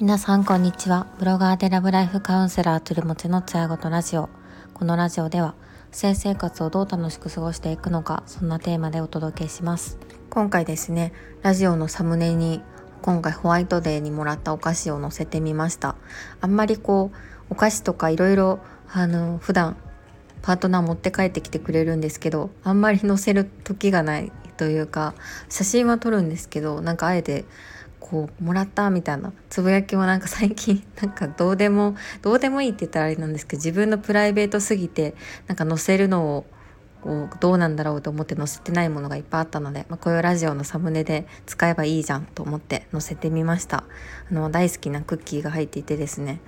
[0.00, 1.06] 皆さんこんにちは。
[1.20, 4.28] ブロガーでラブライフカウンセラートゥルモチのつやごとラジオ。
[4.72, 5.54] このラジオでは
[5.92, 9.98] 性生活をどう楽しく過ごしていくのかそんなテーマでお届けします。
[10.30, 11.12] 今回ですね
[11.42, 12.60] ラジオのサムネに
[13.02, 15.94] 今回ホワイトデーにもらったお菓子を載せてみました。
[16.40, 17.16] あんまりこう
[17.50, 18.58] お菓子とかいろいろ
[18.92, 19.76] あの普段
[20.44, 25.14] パートナー持って帰ってきてくれるんですけどあんまり載せる時がないというか
[25.48, 27.46] 写真は撮るんですけどなんかあえて
[27.98, 35.14] こうもらったみたいなつぶやきもなんか最近なんかどうでもどうでもいいって言ったらあれなんですけど自分のプライベートすぎて
[35.46, 36.46] なんか載せるのを
[37.04, 43.84] こうどうなんだろうと思って載せてないものがいっぱいあったので、まあ、こういうラジオのサムネで使えばいいじゃんと思って載せてみました。
[44.30, 46.40] あの大好きなクッキーが入っていてですね。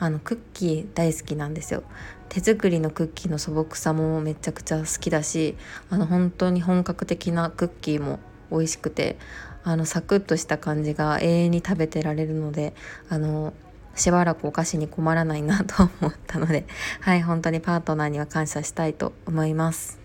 [0.00, 1.84] あのクッキー大好きなんですよ。
[2.28, 5.56] 手作りのクッキーの素朴さもめちゃくちゃ好きだし
[5.90, 8.18] あの本当に本格的なクッキーも
[8.50, 9.16] 美味しくて
[9.62, 12.74] あのサクッとした感じが永遠に食べてられるので
[13.08, 13.52] あの
[13.94, 16.66] しばらくお菓子に困らないなと思ったので
[17.00, 19.99] はい本当にパートナーには感謝したいと思います。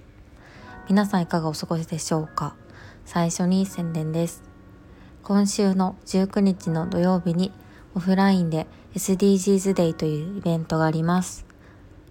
[0.87, 2.55] 皆さんいかがお過ごしでしょうか？
[3.05, 4.43] 最初に宣伝です。
[5.23, 7.51] 今週の19日の土曜日に
[7.95, 11.45] オフラインで SDGs デイというイベントがあります。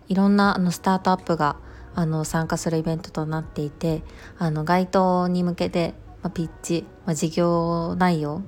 [0.08, 1.56] いろんなあのスタートアップが
[1.94, 4.02] あの参加するイベントとなっていて
[4.38, 5.94] あの街頭に向けて
[6.24, 8.42] まあ、ピッチ、まあ、事業内容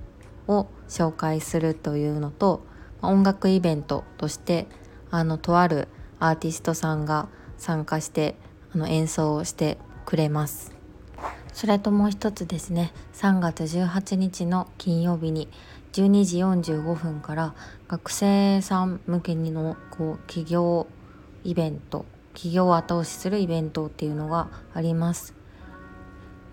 [0.48, 2.64] を紹介するというのと、
[3.02, 4.66] まあ、音楽イベントとして
[5.10, 5.86] あのとある
[6.18, 8.34] アーティストさんが参加して
[8.72, 10.76] あの演奏をしてくれます。
[11.52, 15.48] それともう一つですね3月18日の金曜日に
[15.94, 17.54] 12時45分から
[17.88, 20.86] 学生さん向けにのこう企業
[21.44, 25.32] イベント企業を後押しするイベントっていうのがあります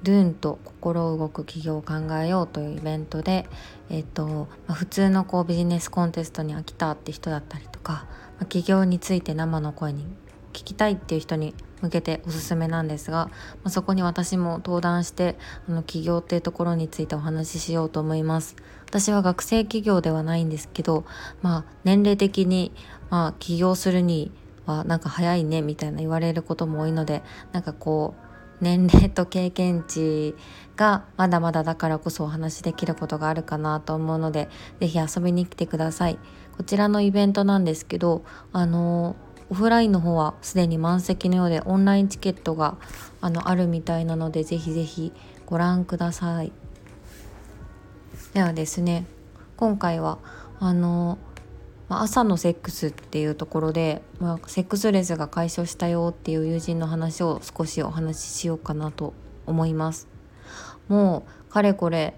[0.04, 3.50] ドゥーンと心動く企業を考えようというイベントで、
[3.90, 8.06] えっとま、普通のこうビジネスコンテストに飽きたって人だったりとか、
[8.40, 10.06] ま、企業について生の声に
[10.54, 11.54] 聞きたいっていう人に
[11.84, 18.56] 向けておすすめなんですが、まあ、そこに私も登壇してあの起業っていうところについてお話ししようと思います。
[18.88, 21.04] 私は学生企業ではないんですけど、
[21.42, 22.72] まあ、年齢的に、
[23.10, 24.32] まあ、起業するに
[24.66, 30.36] はなんか早いねみたいな言われることも多いのでなんかこう年齢と経験値
[30.78, 34.48] がまだまだだからこそお話しできることがあるかなと思うので
[34.80, 36.18] 是非遊びに来てください。
[36.56, 39.16] こちらのイベントなんですけどあの
[39.54, 42.76] オフラインの方はすでに満席のようでオンラインチケットが
[43.22, 45.14] あのあるみたいなので是非是非
[45.46, 46.52] ご覧ください。
[48.34, 49.06] ではですね
[49.56, 50.18] 今回は
[50.60, 51.20] あの、
[51.88, 59.14] 朝のセックスっていうところで、まあ、セックスレスが解消したよっていう友人の話を少しお話ししようかなと
[59.46, 60.08] 思います。
[60.88, 62.16] もうかれこれ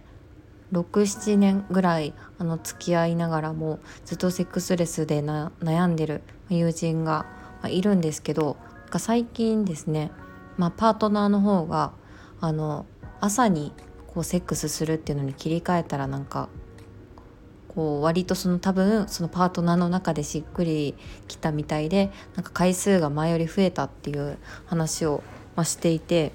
[0.72, 7.25] 67年ぐらいあの付き合いながらもずっとセックスレスで悩んでる友人が
[7.67, 8.57] いるんですけど
[8.97, 10.11] 最近ですね、
[10.57, 11.91] まあ、パートナーの方が
[12.39, 12.85] あの
[13.19, 13.73] 朝に
[14.07, 16.50] こうセックスするっていうのに切り替えたらなんか
[17.67, 20.95] こう割とその多分そのパートナーの中でしっくり
[21.28, 25.22] きたみたいでなんか回数が前より増えたっていう話を、
[25.56, 26.31] ま、していて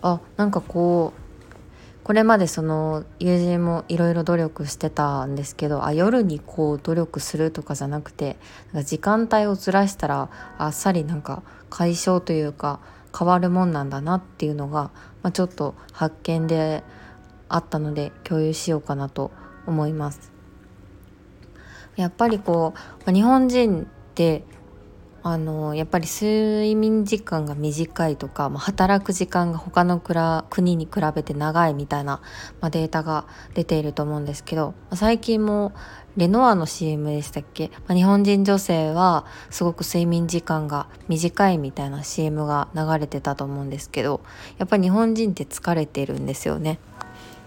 [0.00, 1.27] あなんかこう
[2.08, 8.38] これまでその友人もいろいろ努力してたんですけどあ夜にこう努力するとかじゃなくて
[8.72, 12.80] なんか時間帯をずらしたらあっさりなんか解消というか
[13.16, 14.90] 変わるもんなんだなっていうのが、
[15.22, 16.82] まあ、ちょっと発見で
[17.50, 19.30] あったので共有しようかなと
[19.66, 20.32] 思います。
[21.96, 22.72] やっぱりこ
[23.06, 24.44] う日本人って
[25.22, 32.20] あのやっぱり睡眠時間が短いとか、まあ、働く時間が他の国に比べて長いみたいな、
[32.60, 35.72] まあ、データが出ていると思うんですけど最近も
[36.16, 44.20] レノアの CM でしたっけ、ま、日本人女性はすごく睡眠時間が短いみたいな CM が流れてたと思うんですけど
[44.58, 46.78] やっぱり日本人って疲れてるんですよね。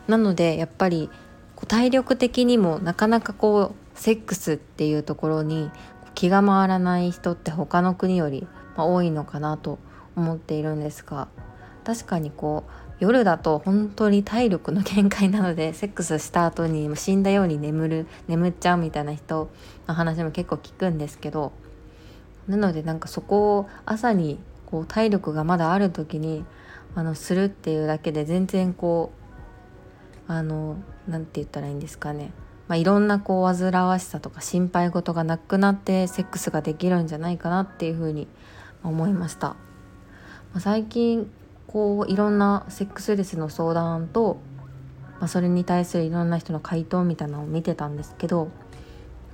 [0.07, 1.09] なのでやっぱり
[1.67, 5.69] 体力的にもなかなかこうセックスっていうところに
[6.21, 8.47] 気が回らない人って他の国より
[8.77, 9.79] 多いのかなと
[10.15, 11.29] 思っているんですが
[11.83, 19.50] 確かにこう夜だと本当に体力の限界なので セックスした後に死んだように眠る眠っちゃうみたいな人
[19.88, 21.53] の話も結構聞くんですけど
[22.47, 26.45] なのでなんかそこを朝にこう体力がまだある時に
[26.94, 29.12] あのするっていうだけで全然こ
[30.29, 30.75] うあの
[31.07, 32.31] 何て言ったらいいんですかね、
[32.71, 38.29] まあ、いろんなこう煩わしさとか心配事がなくなってセックスができるんじゃないかなっていうふうに
[38.81, 39.47] 思いました。
[39.50, 39.57] ま
[40.56, 41.29] あ、最近
[41.68, 44.38] こういろんなセックスレスの相談と、
[45.19, 48.47] まあ、それに対するいろんな人の回答みたいなのを見てたんですけど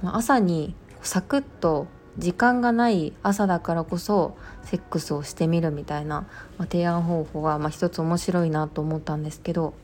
[0.01, 0.73] ま朝に
[1.03, 1.85] サクッと
[2.17, 6.21] 時間がない朝だからこそセックスをしてみるみたいな、
[6.57, 9.75] まあ、提案方法が、まあ、一つ面白いなと思ったんですけど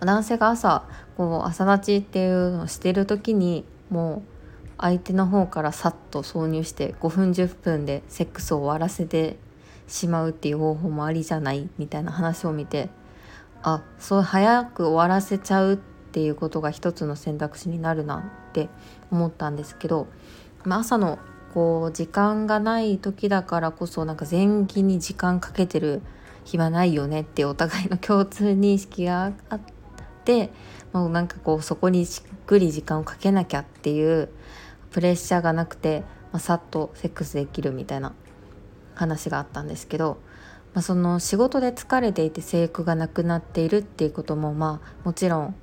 [0.00, 0.84] 男性が朝
[1.16, 4.34] こう朝立ちっていうのをしてる時にもう
[4.78, 9.36] 相手の方からさっと挿入して5分10分でセックスを終わらせて
[9.86, 12.88] しまうっていう方法もありじゃないみたいな話を見て
[13.62, 18.18] あそう早く終わらせちゃうっていうことが一つの選択肢になるな
[18.50, 18.68] って
[19.10, 20.06] 思ったんですけど、
[20.64, 21.18] まあ、朝の
[21.54, 26.02] こう時間がない時だからこそなんか前期に時間かけてる
[26.44, 29.60] 暇ないよねってお互いの共通認識があっ
[30.24, 30.50] て
[30.92, 34.28] もうなんかこうそこにしっくり時間をかけなきゃっていう
[34.90, 38.12] プレッシャーがなくて、まあ、さっとセックスできるみたいな
[38.94, 40.18] 話があったんですけど、
[40.72, 45.54] まあ、その仕事で疲れていて性欲がなくなっているっていうこともまあもちろん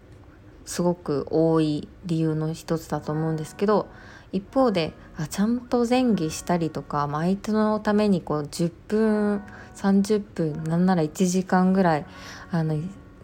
[0.65, 3.87] すごく多い理由の一つだと思うんですけど
[4.31, 9.41] 一方であちゃんと前儀したりとか、まあ、相手のためにこう10分
[9.75, 12.05] 30分なんなら1時間ぐらい
[12.51, 12.75] あの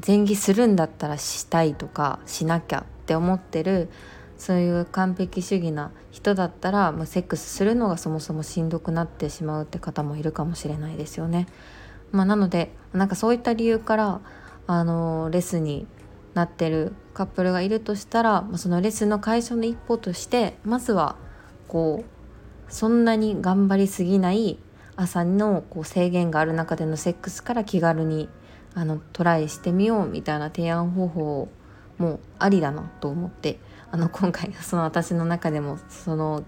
[0.06, 3.90] 前儀するんだったらしたいとかしなきゃって思ってる
[4.38, 11.48] そういう完璧主義な人だったら、まあ、セックスするのがそもそもしんどくなってしまうって方もいるかもしれないですよね。
[12.12, 14.22] まあ、なのでなんかそういった理由から
[14.68, 15.88] あのレスに
[16.36, 21.16] なってるカップルがいるとしたら、まあ、そのレスの解消の一歩としてまずは
[21.68, 24.60] こうそんなに頑張りすぎない
[24.96, 28.30] 朝のこう制限がある中でのセックスから気軽に
[28.74, 31.50] あのトライしてみようみたいな提案方法
[31.98, 33.60] もありだなと思って
[33.92, 36.44] あの今回その私の中でもその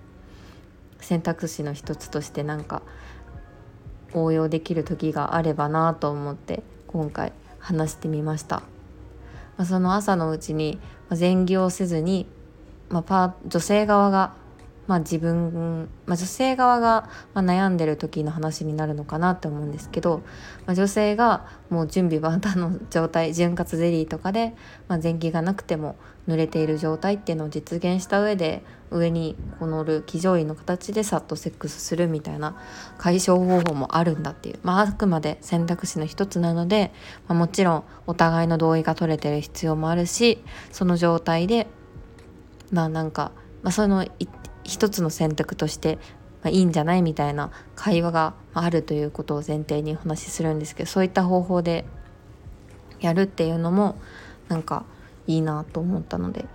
[1.00, 2.82] 選択肢の一つとしてなんか
[4.14, 8.64] 応用できる時があればなと思って今回話してみました。
[9.58, 10.80] まあ、その朝のうちに
[11.18, 12.28] 前儀をせずに、
[12.90, 14.34] まあ、パ女性側が
[14.90, 20.24] まあ、自分、まあ、女性側が悩んでる時の話になるのかなって思うんですけど、
[20.66, 24.56] まあ、女性がもう準備万端の状態潤滑ゼリーとかで、
[24.88, 25.96] まあ、前期がなくても
[26.28, 32.56] 濡れている状態っていうのを実現した上で上にこのる騎乗位の形でさっとセックスするみたいな
[32.98, 36.92] 解消方法もあるんだっていう、まあ、あくまで選択肢の一つなので、
[37.28, 41.68] まあ、もちろんお互いの同意が取れてる必要もあるしその状態で
[42.72, 43.32] まあなんか、
[43.62, 44.08] まあ、その
[44.70, 45.98] 一つの選択として、
[46.44, 51.86] まあ、いいんじゃないみたいな会話があるということを前提にお話しするんですけどそういった方法で
[53.02, 53.96] やるっていうのも
[54.48, 54.86] なんか
[55.28, 56.46] いいなと思ったので。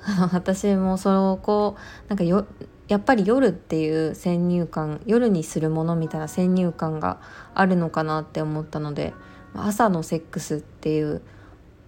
[0.32, 1.76] 私もそこ
[2.08, 2.46] なんかよ
[2.88, 7.20] やっぱり夜っていう先入観夜にするものみたいな先入観が
[7.54, 9.12] あるのかなって思ったので
[9.54, 11.22] 朝のセックスっていう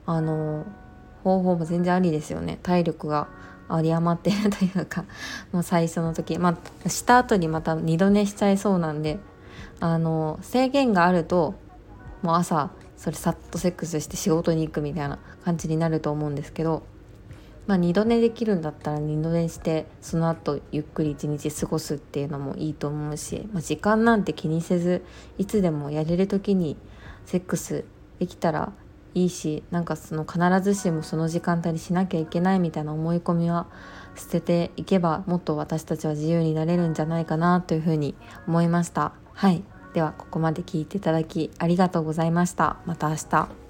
[0.07, 0.65] あの
[1.25, 2.59] 方法も全然ありですよね。
[2.63, 3.29] 体力が
[3.77, 5.05] 有り余ってるというか
[5.53, 9.19] もう最初の時まあした後にまた二度寝しちゃいそうなんで
[9.81, 11.55] あの制限があると
[12.23, 16.85] もう朝それさっとセックスして仕事に行くみたいな感じになると思うんですけど、
[17.67, 25.05] まあ、二度寝できるんだったら二度寝してその後ゆっくり一日過ごすっていうのもいいと思うし、まあ、時間なんて気にせず
[25.37, 26.77] いつでもやれる時に
[27.27, 27.85] セックス
[28.21, 28.73] できたら
[29.15, 33.67] いいしなんかその必ずしもその時間帯にしなきゃいけないみたいな思い込みは
[34.17, 38.15] 捨てていけばもっと私たちは自由になれるんじゃないかなというふうに
[38.47, 39.13] 思いました。
[39.33, 39.63] はい。
[39.95, 42.77] ではここまで聞いていただきありがとうございました。
[42.87, 43.62] また明日。